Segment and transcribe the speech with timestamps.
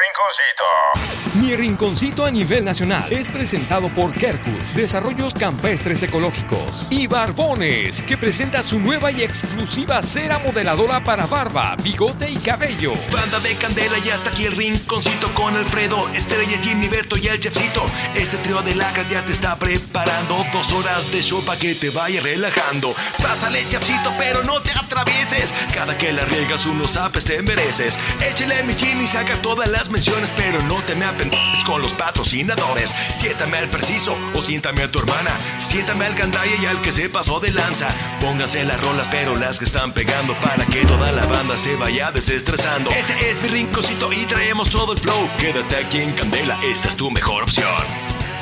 [0.00, 1.12] rinconcito.
[1.34, 8.16] Mi rinconcito a nivel nacional es presentado por Kerkus, Desarrollos Campestres Ecológicos y Barbones, que
[8.16, 12.92] presenta su nueva y exclusiva cera modeladora para barba, bigote y cabello.
[13.10, 17.40] Banda de candela y hasta aquí el rinconcito con Alfredo, Estrella, Jimmy, Berto y el
[17.40, 17.84] chefcito.
[18.14, 21.90] Este trío de lacas ya te está preparando dos horas de show para que te
[21.90, 22.94] vaya relajando.
[23.22, 25.54] Pásale, chefcito, pero no te atravieses.
[25.74, 27.98] Cada que la riegas unos apes te mereces.
[28.20, 32.94] Échale mi Jimmy, saca todas las menciones, pero no te me apendejes con los patrocinadores.
[33.14, 35.30] Siéntame al preciso o siéntame a tu hermana.
[35.58, 37.88] Siéntame al gandaya y al que se pasó de lanza.
[38.20, 42.12] Pónganse las rolas, pero las que están pegando para que toda la banda se vaya
[42.12, 42.90] desestresando.
[42.90, 45.28] Este es mi rinconcito y traemos todo el flow.
[45.38, 47.84] Quédate aquí en Candela, esta es tu mejor opción.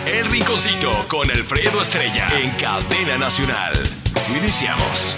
[0.07, 3.73] El rinconcito con Alfredo Estrella en Cadena Nacional.
[4.37, 5.17] Iniciamos.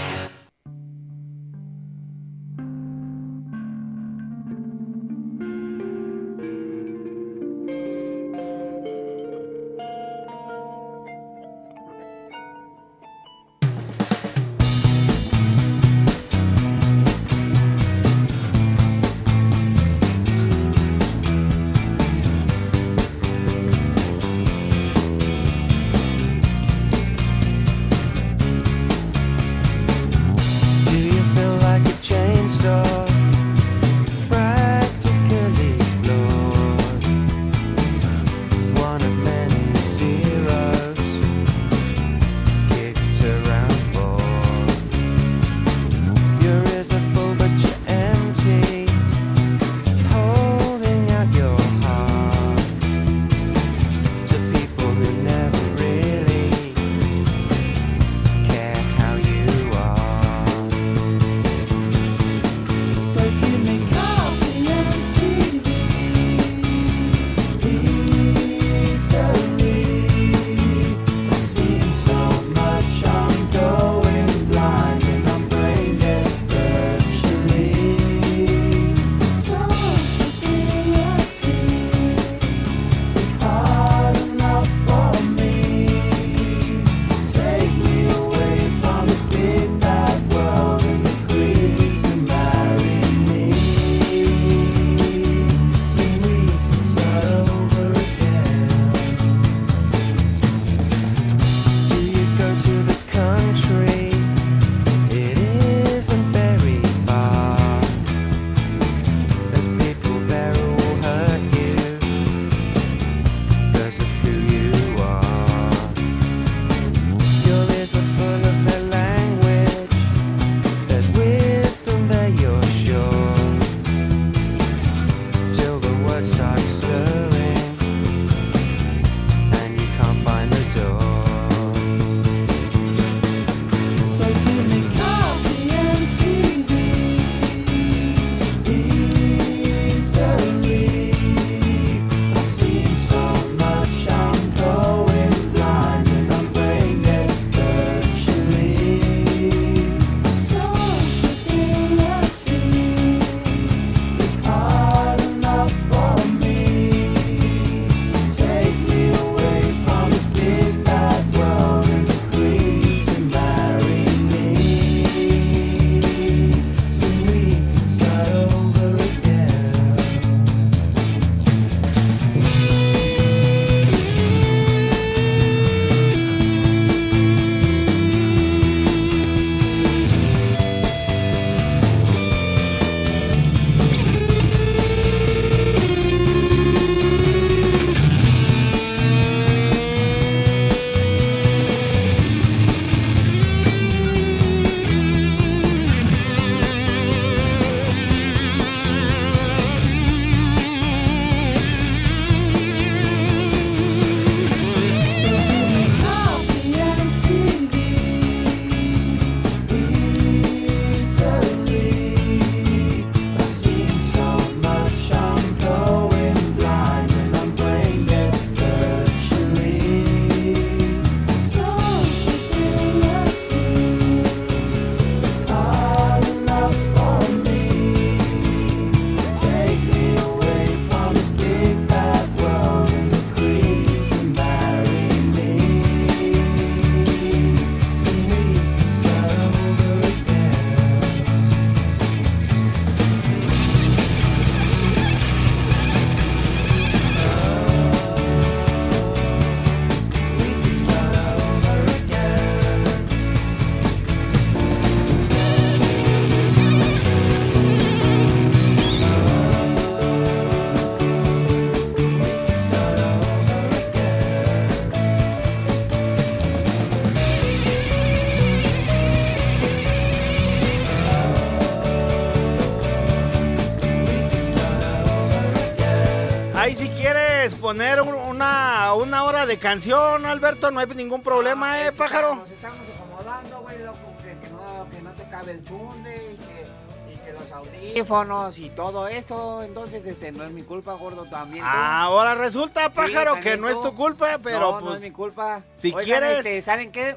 [279.47, 282.37] De canción, Alberto, no hay ningún problema, ¿eh, pájaro?
[282.37, 287.13] Nos estamos acomodando, güey, loco, que, no, que no te cabe el chunde y que,
[287.13, 289.63] y que los audífonos y todo eso.
[289.63, 291.65] Entonces, este, no es mi culpa, gordo, también.
[291.67, 294.85] Ahora resulta, pájaro, que no es tu culpa, pero no, pues...
[294.85, 295.63] No es mi culpa.
[295.77, 296.39] Si quieres...
[296.39, 297.17] Este, ¿saben qué?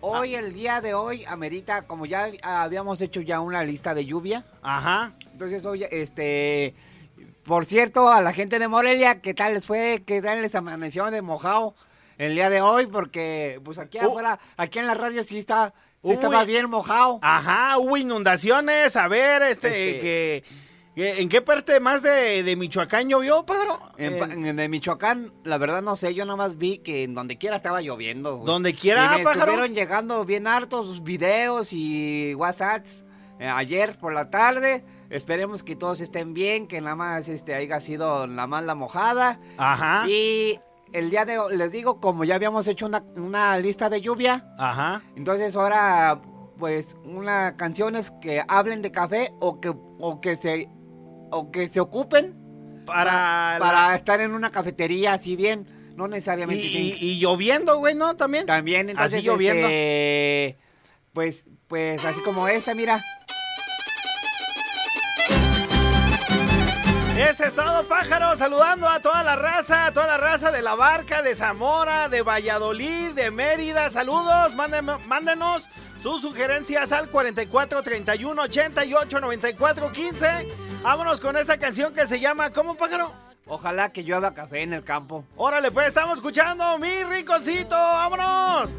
[0.00, 4.44] Hoy, el día de hoy, amerita, como ya habíamos hecho ya una lista de lluvia.
[4.62, 5.12] Ajá.
[5.32, 6.74] Entonces, hoy, este...
[7.50, 10.04] Por cierto, a la gente de Morelia, ¿qué tal les fue?
[10.06, 11.74] ¿Qué tal les amaneció de mojado
[12.16, 12.86] el día de hoy?
[12.86, 14.02] Porque, pues aquí uh.
[14.06, 15.74] afuera, aquí en la radio sí está...
[16.00, 17.18] Sí estaba bien mojado.
[17.22, 18.94] Ajá, hubo inundaciones.
[18.94, 20.44] A ver, este, este que
[20.94, 23.80] ¿En qué parte más de, Michoacán llovió, Pedro?
[23.96, 27.82] En, de Michoacán, la verdad no sé, yo nomás vi que en donde quiera estaba
[27.82, 28.36] lloviendo.
[28.44, 33.02] Donde quiera, y Estuvieron llegando bien hartos videos y WhatsApps
[33.40, 34.84] eh, ayer por la tarde.
[35.10, 39.40] Esperemos que todos estén bien, que nada más este, haya sido la más la mojada.
[39.58, 40.08] Ajá.
[40.08, 40.60] Y
[40.92, 44.54] el día de hoy, les digo, como ya habíamos hecho una, una lista de lluvia.
[44.56, 45.02] Ajá.
[45.16, 46.22] Entonces ahora,
[46.58, 50.68] pues, una canciones que hablen de café o que, o que se
[51.32, 55.66] o que se ocupen para, para estar en una cafetería así bien,
[55.96, 56.62] no necesariamente.
[56.64, 58.16] Y, lloviendo, güey, ¿no?
[58.16, 58.46] También.
[58.46, 59.18] También, entonces.
[59.18, 59.66] Así lloviendo.
[59.66, 60.58] Este,
[61.12, 63.02] pues, pues así como esta, mira.
[67.20, 68.34] Ese es todo, pájaro.
[68.34, 72.22] Saludando a toda la raza, a toda la raza de la barca, de Zamora, de
[72.22, 73.90] Valladolid, de Mérida.
[73.90, 75.64] Saludos, mándenos
[76.02, 80.48] sus sugerencias al 44 31 88 94 15.
[80.82, 83.12] Vámonos con esta canción que se llama ¿Cómo pájaro?
[83.46, 85.24] Ojalá que llueva café en el campo.
[85.36, 87.76] Órale, pues estamos escuchando mi rinconcito.
[87.76, 88.78] ¡Vámonos!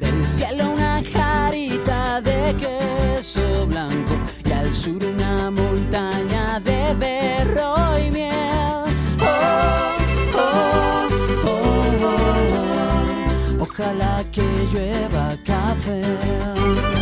[0.00, 4.31] Del cielo una jarita de queso blanco
[4.72, 8.32] sur una montaña de berro y miel.
[9.20, 9.96] Oh,
[10.34, 11.08] oh,
[13.58, 14.42] oh, Ojalá que
[14.72, 17.01] llueva café.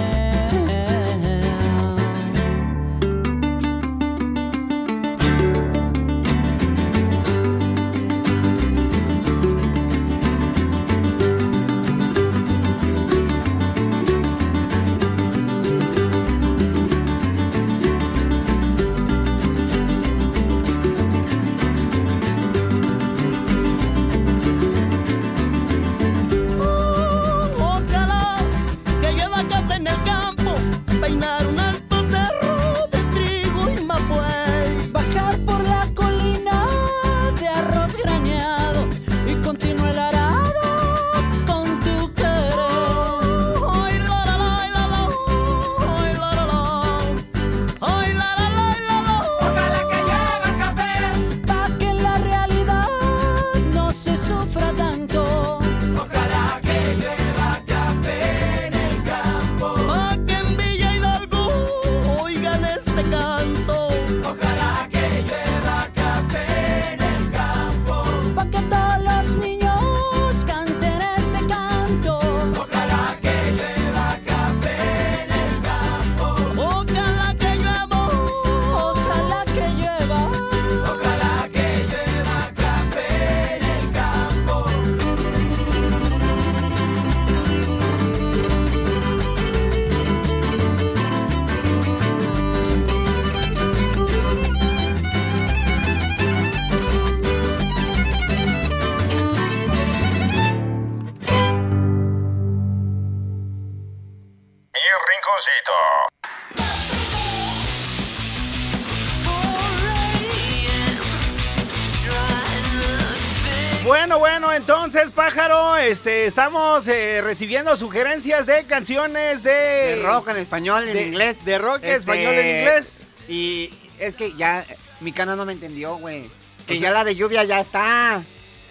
[115.81, 119.51] Este, estamos eh, recibiendo sugerencias de canciones de...
[119.51, 121.43] De rock en español, en de- inglés.
[121.45, 123.09] De rock Este, español en inglés.
[123.27, 124.65] Y es que ya,
[124.99, 126.29] mi cana no me entendió, güey.
[126.67, 128.23] Que O sea- ya la de lluvia ya está.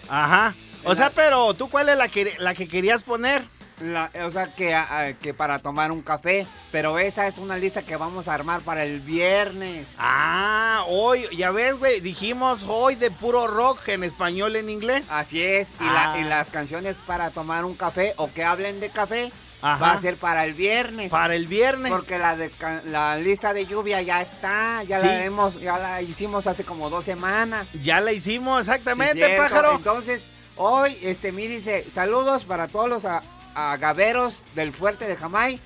[0.07, 0.55] Ajá.
[0.83, 3.43] O sea, pero tú, ¿cuál es la que, la que querías poner?
[3.81, 4.75] La- o sea, que,
[5.21, 6.45] que para tomar un café.
[6.71, 9.87] Pero esa es una lista que vamos a armar para el viernes.
[9.97, 15.07] Ah, hoy, ya ves, güey, dijimos hoy de puro rock en español en inglés.
[15.11, 15.69] Así es.
[15.79, 16.19] Y, la- Ah.
[16.19, 19.83] y las canciones para tomar un café o que hablen de café Ajá.
[19.83, 21.09] va a ser para el viernes.
[21.11, 21.91] Para el viernes.
[21.91, 25.07] Porque la de ca- la lista de lluvia ya está, ya Sí.
[25.07, 27.73] la hemos, ya la hicimos hace como dos semanas.
[27.83, 29.75] Ya la hicimos, exactamente, pájaro.
[29.75, 30.21] Entonces,
[30.55, 33.23] hoy, este, mi dice, saludos para todos los a-
[33.55, 35.59] agaveros del fuerte de Jamay,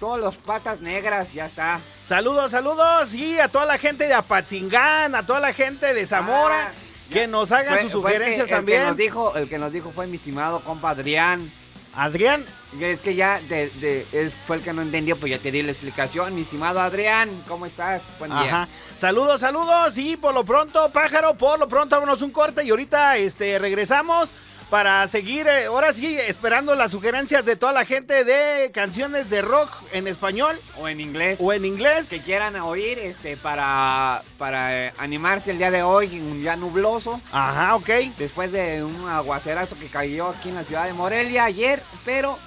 [0.00, 1.80] todos los patas negras, ya está.
[2.04, 3.14] Saludos, saludos.
[3.14, 7.26] Y a toda la gente de Apatzingán, a toda la gente de Zamora, Ah, que
[7.26, 8.84] nos hagan Fue- sus que- sugerencias el que también.
[8.84, 11.50] nos dijo, el que nos dijo fue mi estimado compa Adrián.
[11.94, 12.44] Adrián,
[12.78, 15.62] Es que ya de, de- es, fue el que no entendió, pues ya te di
[15.62, 16.34] la explicación.
[16.34, 18.02] Mi estimado Adrián, ¿cómo estás?
[18.18, 18.40] Buen día.
[18.62, 18.68] Ajá.
[18.94, 19.96] Saludos, saludos.
[19.96, 24.34] Y por lo pronto, pájaro, por lo pronto vámonos un corte y ahorita este, regresamos
[24.70, 29.40] para seguir, eh, ahora sí, esperando las sugerencias de toda la gente de canciones de
[29.40, 31.38] rock en español O en inglés.
[31.40, 32.08] o en inglés.
[32.10, 36.54] que quieran oír este para, para eh, animarse el día de hoy en un día
[36.56, 37.20] nubloso.
[37.32, 37.88] Ajá, ok.
[38.18, 42.38] Después de un aguacerazo que cayó aquí en la ciudad de Morelia ayer, pero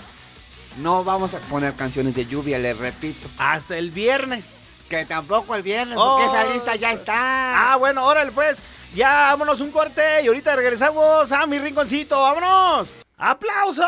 [0.78, 3.28] no vamos a poner canciones de lluvia, les repito.
[3.40, 4.61] Hasta el viernes.
[4.92, 6.18] Que tampoco el viernes, Oh.
[6.20, 7.14] porque esa lista ya está.
[7.72, 8.60] Ah, bueno, órale pues.
[8.94, 12.20] Ya, vámonos un corte y ahorita regresamos a mi rinconcito.
[12.20, 12.90] ¡Vámonos!
[13.18, 13.86] ¡Aplausos!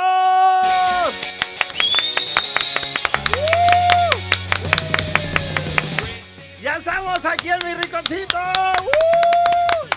[6.62, 8.38] ¡Ya estamos aquí en mi rinconcito!
[8.38, 9.88] ¡Uh!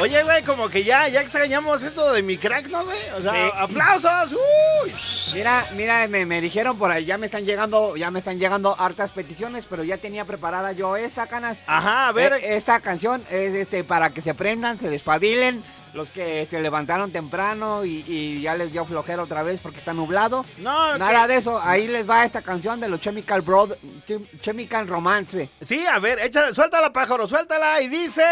[0.00, 2.98] Oye, güey, como que ya, ya extrañamos eso de mi crack, ¿no, güey?
[3.16, 3.50] O sea, Sí.
[3.56, 4.32] aplausos.
[4.32, 4.92] ¡Uy!
[5.34, 8.76] Mira, mira, me, me dijeron por ahí, ya me están llegando, ya me están llegando
[8.78, 11.62] hartas peticiones, pero ya tenía preparada yo esta, canas.
[11.66, 12.34] Ajá, a ver.
[12.34, 15.64] Eh, esta canción es este para que se prendan, se despabilen.
[15.94, 19.94] Los que se levantaron temprano y, y ya les dio flojera otra vez porque está
[19.94, 20.44] nublado.
[20.58, 23.70] no, Nada que- de eso, ahí les va esta canción de los Chemical Broad,
[24.06, 25.48] Chem- Chemical Romance.
[25.62, 28.22] Sí, a ver, échale, suéltala, pájaro, suéltala y dice.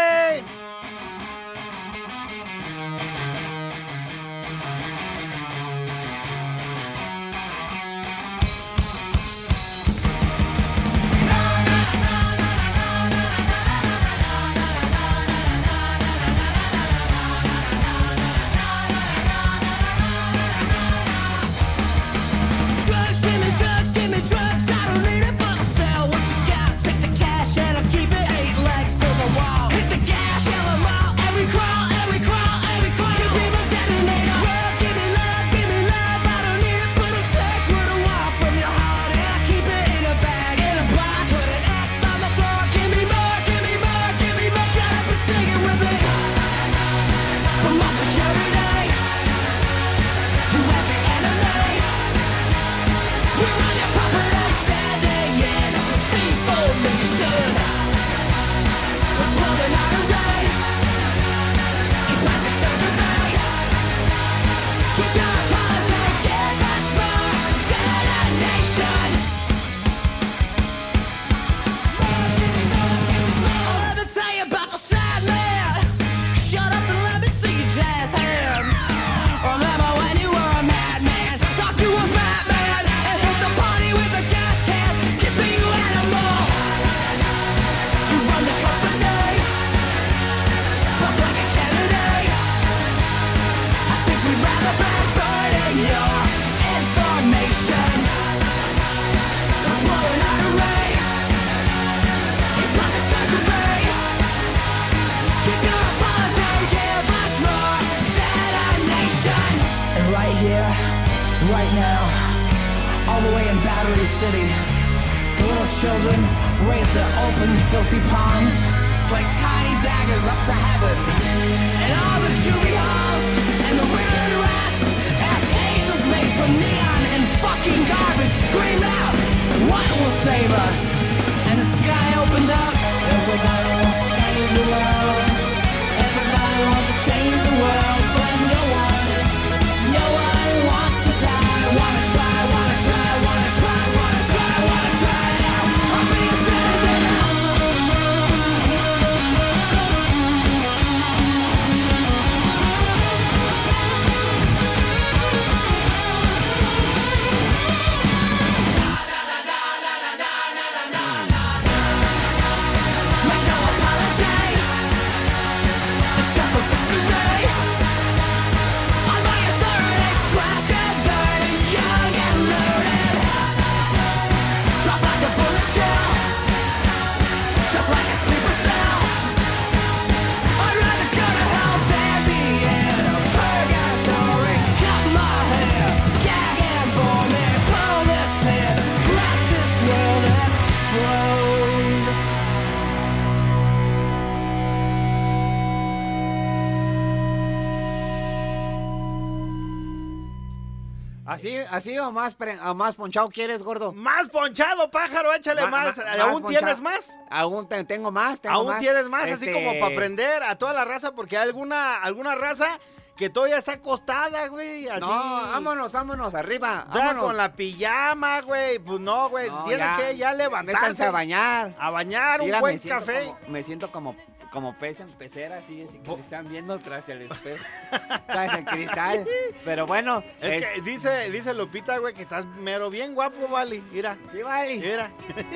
[201.77, 203.93] ¿Así, o más, pre- o más ponchado quieres, gordo?
[203.93, 205.97] Más ponchado, pájaro, échale Ma- más.
[205.97, 207.19] ma- ¿Aún tienes más?
[207.29, 208.79] Aún te- tengo más, tengo Aún más.
[208.79, 212.33] tienes más, así Este, como para aprender a toda la raza, porque hay alguna, alguna
[212.33, 212.79] raza
[213.17, 214.87] que todavía está acostada, güey.
[214.87, 215.01] Así.
[215.01, 216.85] No, vámonos, vámonos, arriba.
[216.93, 217.23] Ya vámonos.
[217.23, 218.79] con la pijama, güey.
[218.79, 219.49] Pues no, güey.
[219.49, 220.79] No, Tiene ya, que ya levantarse.
[220.81, 221.75] métanse a bañar.
[221.79, 223.25] A bañar, un buen me café.
[223.25, 224.15] como- me siento como,
[224.51, 227.63] como pez en pecera, así, así que me están viendo tras el espejo.
[228.27, 228.53] ¿Sabes?
[228.53, 229.27] El cristal.
[229.65, 230.23] Pero bueno.
[230.39, 233.81] Es que dice, dice Lupita, güey, que estás mero bien guapo, vale.
[233.91, 234.15] Mira.
[234.31, 234.77] Sí, vale.
[234.77, 235.09] Mira.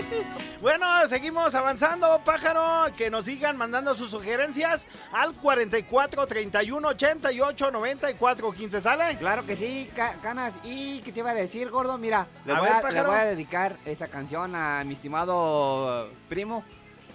[0.62, 2.92] bueno, seguimos avanzando, pájaro.
[2.96, 8.82] Que nos sigan mandando sus sugerencias al 44 31 88 94 15.
[8.82, 9.18] ¿Sale?
[9.18, 10.54] Claro que sí, Ca- Canas.
[10.64, 11.98] ¿Y qué te iba a decir, gordo?
[11.98, 13.10] Mira, le, A voy, ver, a, le pájaro.
[13.10, 16.64] voy a dedicar esa canción a mi estimado primo.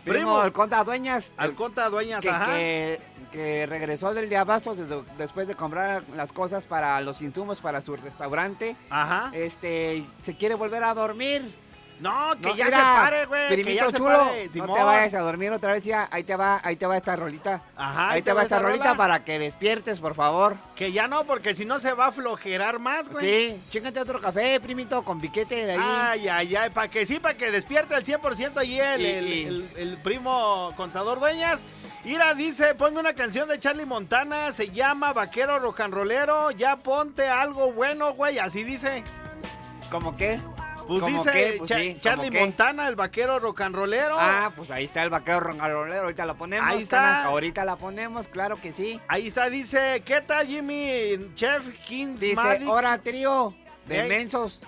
[0.04, 1.32] Primo, el Conta Dueñas.
[1.36, 2.46] Al conta dueñas, que, ajá.
[2.54, 3.00] que,
[3.32, 7.80] que regresó del de Abastos desde- después de comprar las cosas para los insumos para
[7.80, 8.76] su restaurante.
[8.88, 9.30] Ajá.
[9.34, 11.52] Este, se quiere volver a dormir.
[11.98, 13.62] No, que No, ya mira, se pare, güey.
[13.62, 14.46] Que ya se chulo, pare.
[14.46, 14.74] no Simón.
[14.76, 16.08] te vayas a dormir otra vez ya.
[16.10, 17.62] Ahí te va, ahí te va esta rolita.
[17.74, 18.96] Ajá, ahí te va esta rolita rola.
[18.96, 20.56] para que despiertes, por favor.
[20.74, 23.24] Que ya no, porque si no se va a flojerar más, güey.
[23.54, 25.80] Sí, chíngate otro café, primito, con piquete de ahí.
[25.82, 29.70] Ay, ay, ay, para que sí, para que despierte al 100% allí el, el, el-
[29.76, 31.60] el primo contador Dueñas.
[32.04, 37.72] Ira dice, ponme una canción de Charlie Montana, se llama Vaquero Rollero, ya ponte algo
[37.72, 39.02] bueno, güey, así dice.
[39.90, 40.38] ¿Cómo qué?
[40.86, 41.54] Pues ¿Cómo dice qué?
[41.58, 42.30] Pues Cha- sí, ¿cómo Charlie?
[42.30, 44.16] Montana, el vaquero rock and rollero.
[44.18, 46.68] Ah, pues ahí está el vaquero rongalolero, ahorita la ponemos.
[46.68, 46.98] Ahí está.
[46.98, 49.00] canas, Ahorita la ponemos, claro que sí.
[49.08, 51.32] Ahí está, dice, ¿qué tal Jimmy?
[51.34, 52.66] Chef Kings Dice, Maddie?
[52.68, 53.54] hora trío
[53.86, 54.08] de Ey.
[54.08, 54.62] mensos.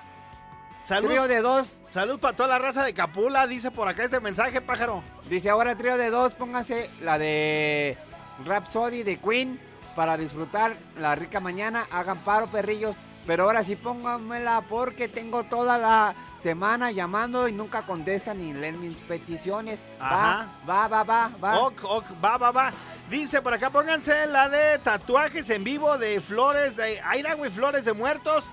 [0.84, 1.82] Salud, Trío de dos.
[1.90, 5.02] salud para toda la raza de Capula, dice por acá este mensaje, pájaro.
[5.28, 7.98] Dice, ahora trío de dos, póngase la de
[8.46, 9.60] Rhapsody de Queen
[9.94, 11.86] para disfrutar la rica mañana.
[11.90, 12.96] Hagan paro, perrillos.
[13.28, 18.80] Pero ahora sí pónganmela porque tengo toda la semana llamando y nunca contestan ni leen
[18.80, 19.78] mis peticiones.
[20.00, 20.48] Ajá.
[20.68, 21.58] Va, va, va, va, va.
[21.60, 22.72] Ok, ok, va, va, va.
[23.10, 27.84] Dice por acá, pónganse la de tatuajes en vivo de flores de Aira, güey, flores
[27.84, 28.46] de muertos.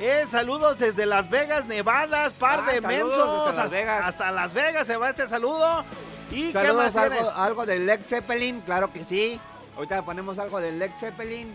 [0.00, 3.46] Eh, saludos desde Las Vegas, Nevadas, par Ah, de saludos mensos.
[3.46, 4.04] desde Las hasta- Vegas.
[4.06, 5.84] Hasta Las Vegas se va este saludo.
[6.30, 7.18] ¿Y qué más Saludos, tienes?
[7.28, 9.38] algo, algo del Led Zeppelin, claro que sí.
[9.76, 11.54] Ahorita le ponemos algo del Led Zeppelin.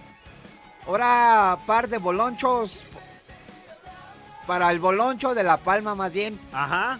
[0.88, 2.84] Ahora, par de bolonchos.
[4.46, 6.40] Para el boloncho de La Palma, más bien.
[6.54, 7.00] Ajá.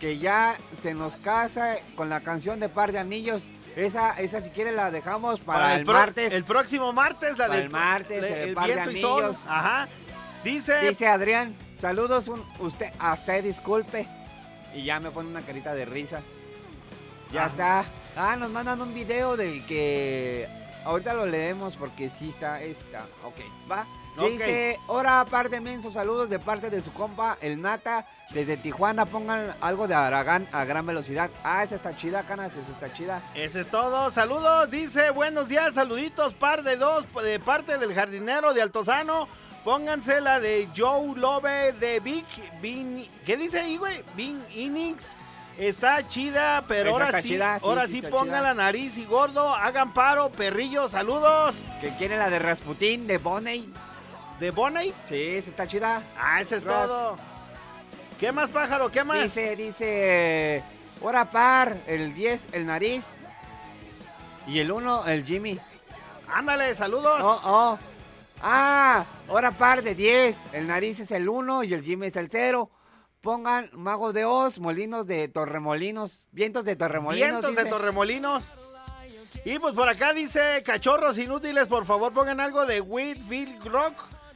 [0.00, 3.44] Que ya se nos casa con la canción de Par de Anillos.
[3.76, 6.32] Esa, esa si quiere la dejamos para, el, martes.
[6.32, 9.36] El próximo martes, la Para del el martes, le- el el par de y sol.
[9.46, 9.88] Ajá.
[10.44, 14.06] Dice, Dice Adrián, saludos, un, usted, a usted disculpe.
[14.74, 16.20] Y ya me pone una carita de risa.
[17.32, 17.48] Ya Ajá.
[17.50, 17.84] está.
[18.16, 20.48] Ah, nos mandan un video de que
[20.84, 23.06] ahorita lo leemos porque sí está, está.
[23.24, 23.36] Ok,
[23.70, 23.86] va.
[24.16, 24.30] Ok.
[24.30, 29.06] Dice, hora par de mensos, saludos de parte de su compa, el Nata, desde Tijuana,
[29.06, 31.30] pongan algo de Aragán a gran velocidad.
[31.42, 33.22] Ah, esa está chida, canas, esa está chida.
[33.34, 34.10] Ese es todo.
[34.12, 34.70] Saludos.
[34.70, 39.28] Dice, buenos días, saluditos, par de dos, de parte del jardinero de Altozano.
[39.64, 42.26] Pónganse la de Joe Love de Big
[42.60, 43.08] Bin.
[43.24, 44.04] ¿Qué dice ahí, güey?
[44.14, 45.16] Big Innings.
[45.58, 49.54] Está chida, pero ahora sí, chida, sí, ahora sí sí, pongan la nariz y gordo,
[49.54, 51.54] hagan paro, perrillos, saludos.
[51.80, 53.68] Que quiere la de Rasputín, de Bonnie.
[54.40, 54.92] ¿De Bonnie?
[55.04, 56.02] Sí, esa está chida.
[56.18, 57.18] Ah, ese es Ras- todo.
[58.18, 58.90] ¿Qué más, pájaro?
[58.90, 59.22] ¿Qué más?
[59.22, 60.64] Dice, dice,
[61.00, 63.04] hora par, el 10, el nariz.
[64.48, 65.58] Y el 1, el Jimmy.
[66.28, 67.20] Ándale, saludos.
[67.22, 67.78] Oh, oh.
[68.42, 70.36] Ah, hora par de 10.
[70.52, 72.68] El nariz es el 1 y el Jimmy es el 0.
[73.24, 76.28] Pongan Mago de Oz, Molinos de Torremolinos.
[76.30, 77.26] Vientos de Torremolinos.
[77.30, 77.70] Vientos de dice.
[77.70, 78.44] Torremolinos.
[79.46, 83.94] Y pues por acá dice, cachorros inútiles, por favor pongan algo de Whitfield Rock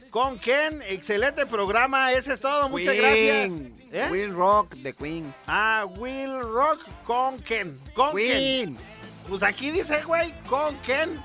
[0.09, 0.81] con Ken.
[0.87, 3.75] Excelente programa, ese es todo, muchas Queen.
[3.75, 3.93] gracias.
[3.93, 4.11] ¿Eh?
[4.11, 5.35] Will Rock de Queen.
[5.45, 7.79] Ah, Will Rock con Ken.
[7.93, 8.15] Con Ken.
[8.15, 8.77] Queen.
[9.27, 11.21] Pues aquí dice, güey, con Ken.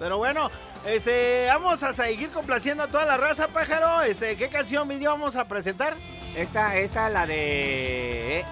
[0.00, 0.50] Pero bueno,
[0.84, 4.02] este, vamos a seguir complaciendo a toda la raza, pájaro.
[4.02, 5.96] Este, ¿qué canción video vamos a presentar?
[6.34, 8.44] Esta, esta, la de eh,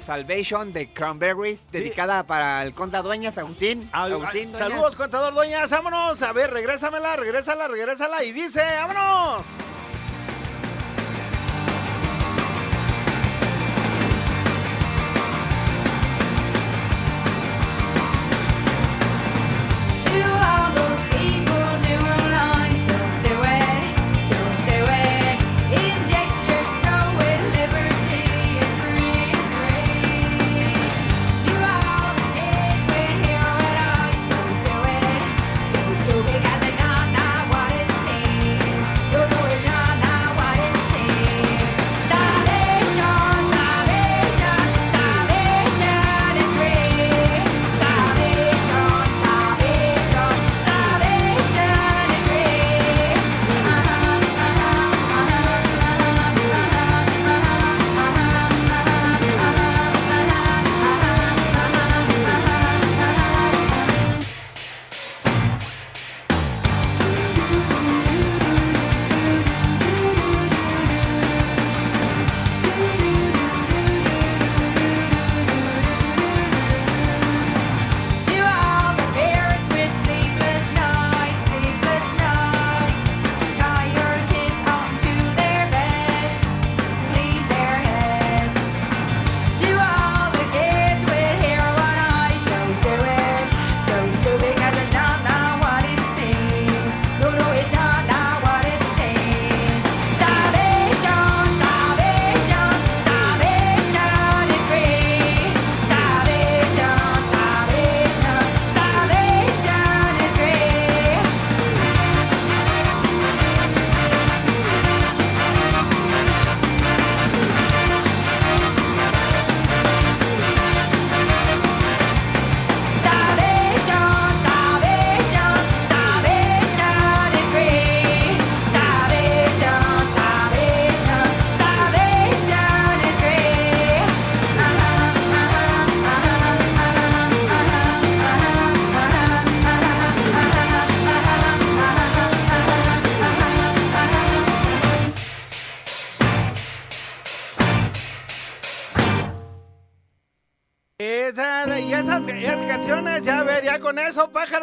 [0.00, 3.88] Salvation de Cranberries, dedicada para el Conta Dueñas, Agustín.
[3.92, 4.58] Al- Agustín Dueñas.
[4.58, 6.22] saludos, contador Doñas, vámonos.
[6.22, 8.22] A ver, regrésamela, regrésala, regrésala.
[8.22, 9.44] Y dice, vámonos.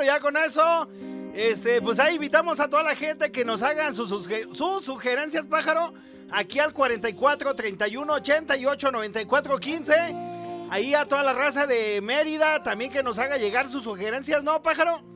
[0.04, 0.88] Ya con eso.
[1.34, 4.10] Este, pues ahí invitamos a toda la gente que nos hagan sus,
[4.54, 5.94] sus sugerencias, pájaro.
[6.32, 9.94] Aquí al 44 31 88 94 15.
[10.70, 14.62] Ahí a toda la raza de Mérida también que nos haga llegar sus sugerencias, ¿no,
[14.64, 15.13] pájaro?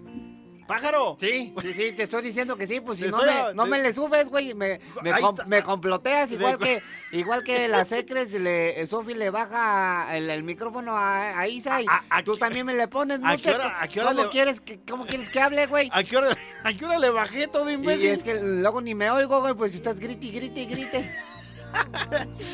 [0.68, 1.16] Pájaro.
[1.20, 3.80] Sí, sí, sí, te estoy diciendo que sí, pues si no estoy- me, no me
[3.82, 8.32] le subes, güey, me, me, com- me comploteas igual De- que igual que las secres,
[8.32, 12.66] le, Sofi le baja el, el micrófono a, a Isa y A- a- tú también
[12.66, 13.42] me le pones, ¿A ¿no?
[13.42, 15.90] qué hora- a qué hora ¿Cómo, le- quieres que, ¿Cómo quieres que hable, güey?
[15.94, 18.06] ¿A qué hora, a qué hora le bajé todo imbécil?
[18.06, 21.10] y es que luego ni me oigo, güey, pues si estás grite grite y grite.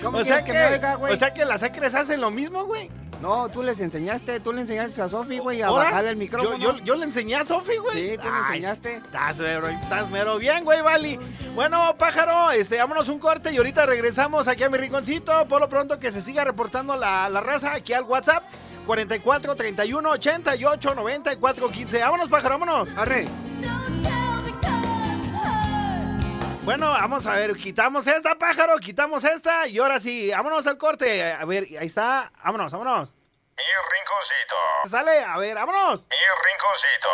[0.01, 1.13] ¿Cómo o sea que, que, me oiga, güey?
[1.13, 2.89] o sea que las acres hacen lo mismo, güey.
[3.21, 6.57] no, tú les enseñaste, tú le enseñaste a Sofi, güey, a Ahora, bajarle el micrófono.
[6.57, 8.11] Yo, yo, yo le enseñé a Sofi, güey.
[8.11, 8.95] Sí, tú le enseñaste.
[8.97, 11.19] Estás mero, estás mero bien, güey, Vali.
[11.55, 15.45] Bueno, pájaro, este, vámonos un corte y ahorita regresamos aquí a mi rinconcito.
[15.47, 18.43] Por lo pronto que se siga reportando la, la raza aquí al WhatsApp.
[18.85, 21.99] 44 31 88 94 15.
[21.99, 22.89] Vámonos, pájaro, vámonos.
[22.97, 23.25] Arre.
[26.65, 31.33] Bueno, vamos a ver, quitamos esta, pájaro, quitamos esta y ahora sí, vámonos al corte.
[31.33, 33.11] A ver, ahí está, vámonos, vámonos.
[33.57, 34.55] Mi rinconcito.
[34.89, 36.07] Sale, a ver, vámonos.
[36.09, 36.15] Mi
[36.47, 37.09] rinconcito.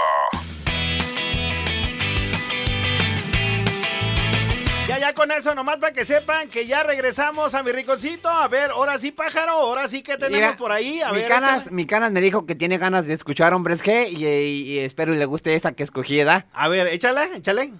[4.87, 8.29] Ya, ya con eso, nomás para que sepan que ya regresamos a mi rinconcito.
[8.29, 11.01] A ver, ahora sí, pájaro, ahora sí que tenemos Mira, por ahí.
[11.01, 14.09] A mi, ver, canas, mi canas me dijo que tiene ganas de escuchar Hombres G
[14.11, 16.45] y, y- y espero y le guste esa que escogí, ¿verdad?
[16.53, 17.71] A ver, échale, échale.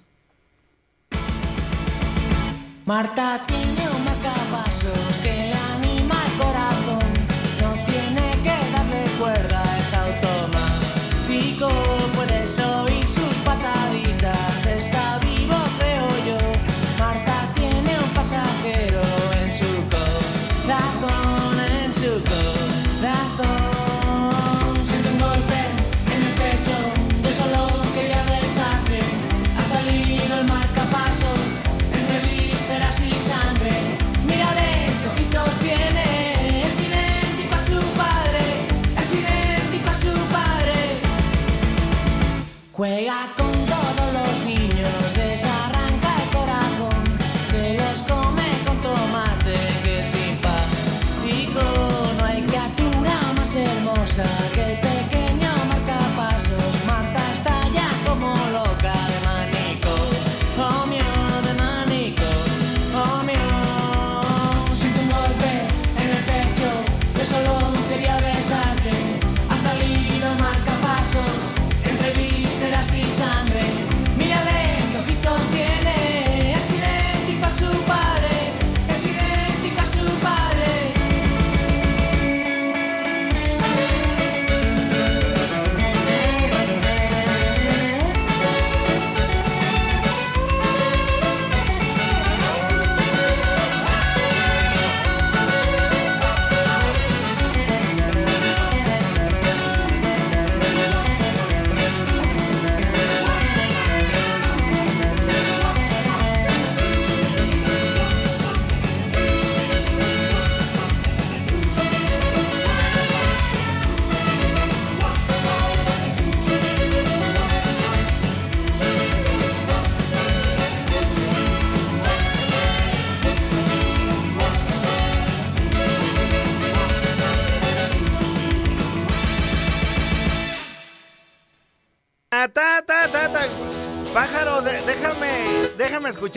[2.90, 3.89] Marta tiene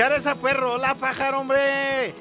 [0.03, 0.77] escuchar esa perro.
[0.77, 2.13] La pájaro, hombre.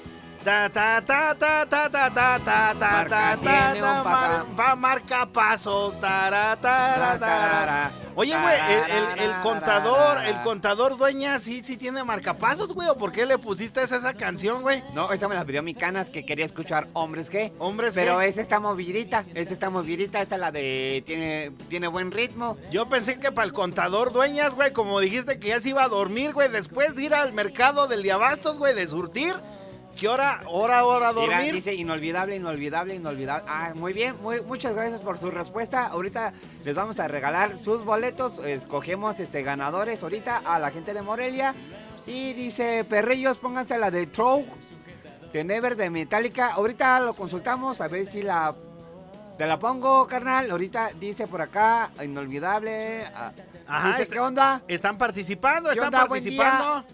[0.44, 6.00] Ta, ta, ta, ta, ta, ta, ta, ta, ta, ta, ta, ta, marca pasos.
[6.00, 7.18] Tara, tara, tara.
[7.18, 9.42] Tarara, Oye, güey, el, el- el tararara.
[9.42, 12.88] contador, el contador dueña, sí, sí tiene marcapasos, güey.
[12.88, 14.82] ¿O por qué le pusiste esa, esa canción, güey?
[14.94, 17.52] No, esta me la pidió mi canas que quería escuchar Hombres G.
[17.58, 18.24] Hombres Pero G.
[18.26, 22.56] esa está movidita, esa está movidita, esa la de tiene, tiene buen ritmo.
[22.70, 25.88] Yo pensé que para el contador dueñas, güey, como dijiste que ya se iba a
[25.88, 29.34] dormir, güey, después de ir al mercado del Diabastos, güey, de surtir.
[29.96, 31.54] ¿Qué hora, hora, hora a Mira, dormir?
[31.54, 33.44] dice inolvidable, inolvidable, inolvidable.
[33.48, 35.86] Ah, muy bien, muy, muchas gracias por su respuesta.
[35.86, 36.32] Ahorita
[36.64, 38.38] les vamos a regalar sus boletos.
[38.38, 41.54] Escogemos este ganadores ahorita a la gente de Morelia.
[42.06, 44.44] Y dice, perrillos, pónganse la de Throw,
[45.32, 46.52] de Never de Metallica.
[46.54, 48.54] Ahorita lo consultamos a ver si la...
[49.38, 50.50] Te la pongo, carnal.
[50.50, 53.04] Ahorita dice por acá, inolvidable.
[53.14, 53.32] ah,
[53.68, 54.62] Ajá, dice, ¿qué onda?
[54.66, 56.06] Están participando, ¿Qué están onda?
[56.08, 56.84] Participando.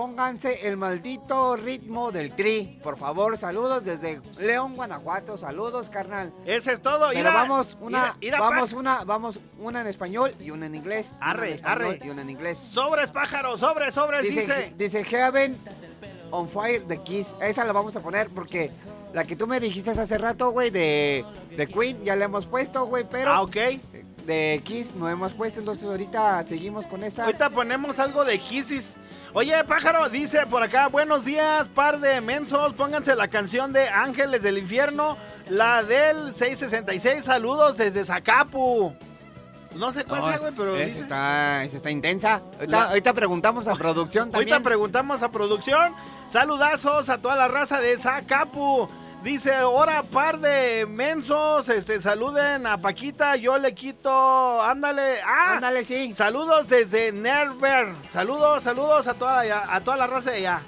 [0.00, 2.78] Pónganse el maldito ritmo del tri.
[2.82, 5.36] Por favor, saludos desde León, Guanajuato.
[5.36, 6.32] Saludos, carnal.
[6.46, 7.08] Ese es todo.
[7.08, 10.74] Pero Ira, vamos una, ira, ira, vamos una, vamos una en español y una en
[10.74, 11.10] inglés.
[11.20, 12.00] Arre, en arre.
[12.02, 12.56] Y una en inglés.
[12.56, 14.72] Sobres, pájaro, sobres, sobres, Dice, dice.
[14.74, 15.58] dice Heaven
[16.30, 17.34] on Fire de Kiss.
[17.42, 18.70] Esa la vamos a poner porque
[19.12, 21.26] la que tú me dijiste hace rato, güey, de,
[21.58, 23.56] de Queen, ya la hemos puesto, güey, pero Ah, ok.
[24.24, 27.24] de Kiss no hemos puesto, entonces ahorita seguimos con esta.
[27.26, 28.94] Ahorita ponemos algo de Kisses.
[29.32, 34.42] Oye, pájaro, dice por acá, buenos días, par de mensos, pónganse la canción de Ángeles
[34.42, 35.16] del Infierno,
[35.48, 38.92] la del 666, saludos desde Zacapu.
[39.76, 42.42] No sé cuál No, sea, güey, pero dice- está, intensa.
[42.58, 44.52] Ahorita, La- ahorita preguntamos a producción también.
[44.52, 45.94] Ahorita preguntamos a producción.
[46.26, 48.88] Saludazos a toda la raza de Zacapu.
[49.22, 55.84] Dice, ahora par de mensos, este, saluden a Paquita, yo le quito, ándale, ah, Ándale,
[55.84, 56.14] sí.
[56.14, 60.62] saludos desde Nerver, saludos, saludos a toda, la- a toda la raza de allá.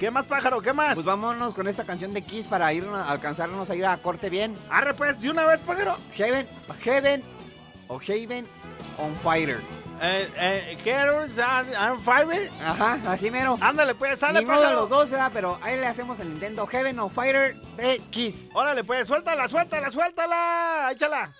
[0.00, 0.60] ¿Qué más, pájaro?
[0.60, 0.94] ¿Qué más?
[0.94, 4.56] Pues vámonos con esta canción de Kiss para ir alcanzarnos a ir a corte bien.
[4.68, 5.96] Arre, pues, de una vez, pájaro.
[6.16, 6.48] Heaven,
[6.82, 7.22] Heaven
[7.86, 8.44] o Haven
[8.98, 9.60] on Fire.
[10.06, 10.76] Eh, eh,
[11.78, 12.50] and, Fire.
[12.62, 13.56] Ajá, así mero.
[13.60, 15.30] Ándale, pues, sale, Ninguno de los dos, ¿verdad?
[15.32, 18.48] pero ahí le hacemos el Nintendo Heaven Fire de Kiss.
[18.52, 21.32] Órale, pues, suéltala, suéltala, suéltala, échala.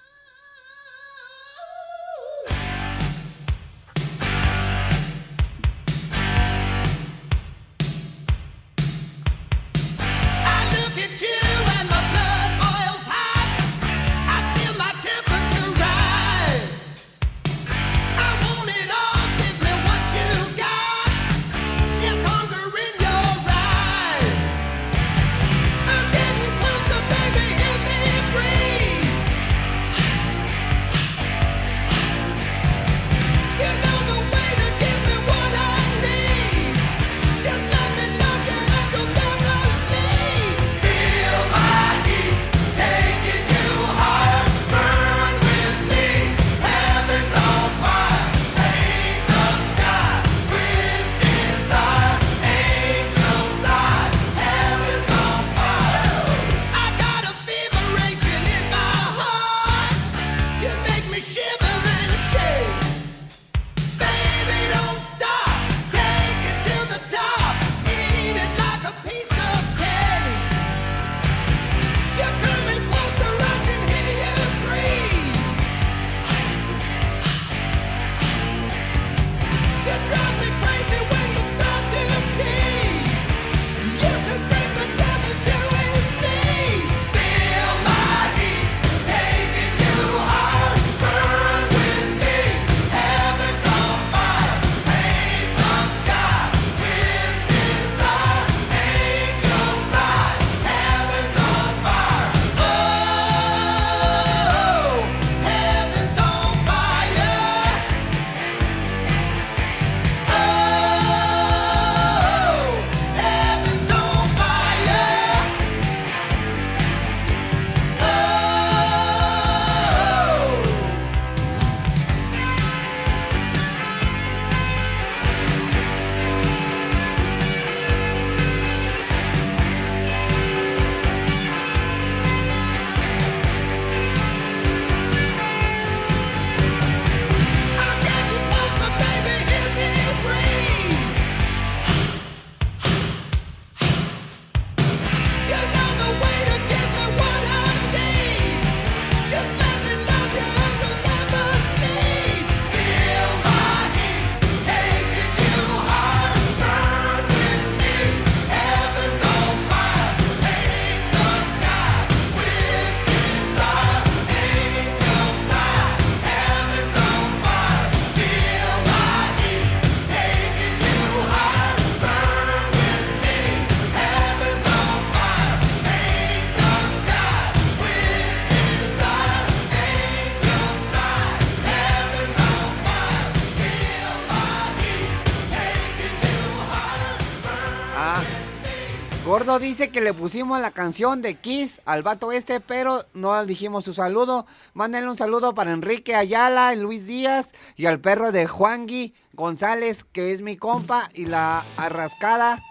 [189.45, 193.93] Dice que le pusimos la canción de Kiss al vato este, pero no dijimos su
[193.93, 194.47] saludo.
[194.73, 200.33] Mándenle un saludo para Enrique Ayala, Luis Díaz y al perro de Juangui González, que
[200.33, 202.63] es mi compa, y la Arrascada.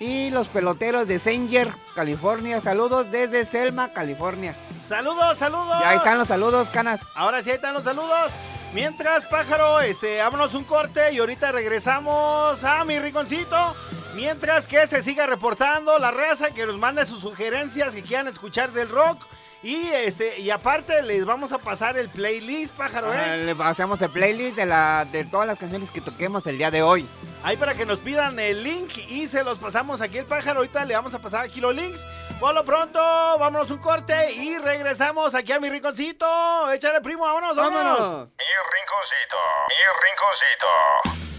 [0.00, 2.60] Y los peloteros de Sanger, California.
[2.60, 4.56] Saludos desde Selma, California.
[4.68, 5.76] Saludos, saludos.
[5.80, 7.00] Y ahí están los saludos, canas.
[7.14, 8.32] Ahora sí, ahí están los saludos.
[8.74, 13.74] Mientras, pájaro, este, vámonos un corte y ahorita regresamos a mi rinconcito.
[14.14, 18.72] Mientras que se siga reportando la raza, que nos mande sus sugerencias que quieran escuchar
[18.72, 19.24] del rock.
[19.62, 23.38] Y este, y aparte les vamos a pasar el playlist, pájaro, Ah, ¿eh?
[23.38, 26.82] Le hacemos el playlist de, la, de todas las canciones que toquemos el día de
[26.82, 27.08] hoy.
[27.42, 30.60] Ahí para que nos pidan el link y se los pasamos aquí el pájaro.
[30.60, 32.06] Ahorita le vamos a pasar aquí los links.
[32.38, 36.70] Por lo pronto, vámonos un corte y regresamos aquí a mi rinconcito.
[36.72, 37.98] Échale, primo, vámonos, vámonos.
[38.00, 38.28] ¡Vámonos!
[38.30, 38.44] Mi
[38.74, 39.36] rinconcito,
[39.68, 41.37] mi rinconcito.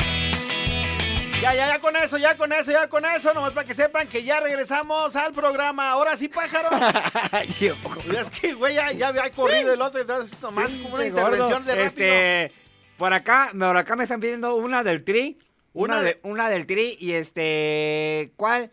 [1.42, 3.34] Ya, ya, ya con eso, ya con eso, ya con eso.
[3.34, 5.90] Nomás para que sepan que ya regresamos al programa.
[5.92, 6.68] Ahora sí, pájaro.
[7.60, 10.02] Y es que, güey, ya, ya había corrido el otro.
[10.02, 11.88] Entonces, nomás como una intervención de rápido.
[11.88, 12.52] Este,
[12.98, 15.38] por acá, por acá me están pidiendo una del tri.
[15.72, 18.72] Una Una, de- una del tri y este, ¿cuál?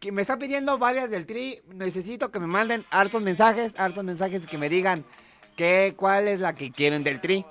[0.00, 1.60] Que me están pidiendo varias del tri.
[1.68, 5.04] Necesito que me manden hartos mensajes, hartos mensajes y que me digan
[5.54, 7.44] que, cuál es la que quieren del tri.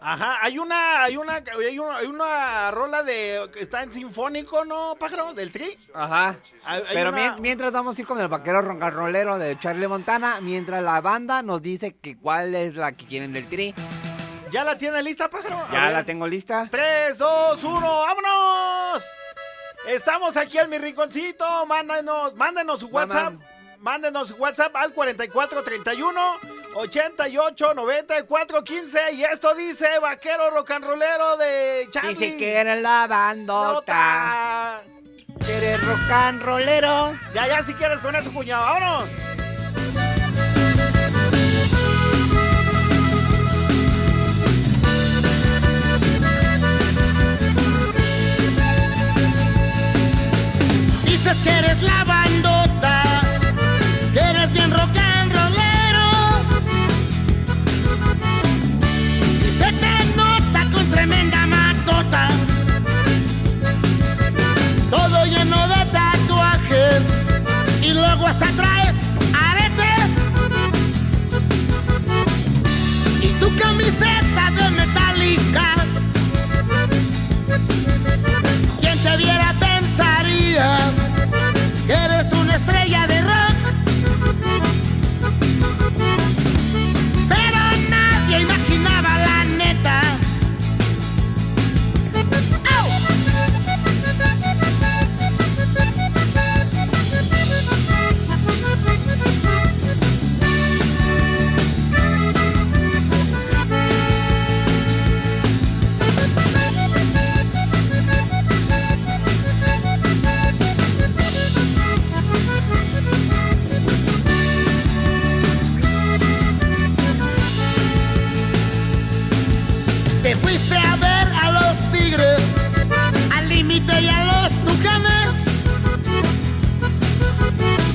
[0.00, 4.64] Ajá, hay una, hay una, hay una, hay una rola de que está en sinfónico,
[4.64, 5.34] ¿no, pájaro?
[5.34, 5.76] Del tri.
[5.92, 6.36] Ajá.
[6.64, 10.40] Hay- hay Pero una- mientras vamos a ir con el vaquero roncarrolero de Charlie Montana,
[10.40, 13.74] mientras la banda nos dice que cuál es la que quieren del tri.
[14.52, 15.58] ¿Ya la tiene lista, pájaro?
[15.68, 15.92] A Ya ver.
[15.92, 16.68] la tengo lista.
[16.70, 19.02] 3, 2, 1, ¡vámonos!
[19.88, 21.66] Estamos aquí en mi rinconcito.
[21.66, 23.32] Mándanos, mándenos su WhatsApp.
[23.32, 23.48] Mandan.
[23.80, 26.20] Mándenos su WhatsApp al 4431
[26.78, 32.14] 88 94 15 y esto dice Vaquero Rocanrolero de Charlie.
[32.14, 34.82] Dice que eres la bandota.
[35.44, 37.18] Que eres rocanrolero.
[37.34, 39.10] Ya, ya, si quieres con eso, puñado, vámonos.
[51.04, 53.02] Dices que eres la bandota,
[54.14, 55.07] que eres bien rockero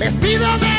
[0.03, 0.72] vestido de